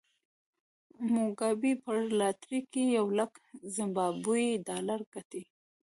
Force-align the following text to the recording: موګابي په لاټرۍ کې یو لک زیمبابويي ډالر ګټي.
موګابي 1.13 1.73
په 1.83 1.91
لاټرۍ 2.19 2.59
کې 2.71 2.83
یو 2.97 3.07
لک 3.17 3.31
زیمبابويي 3.75 4.51
ډالر 4.67 4.99
ګټي. 5.13 5.41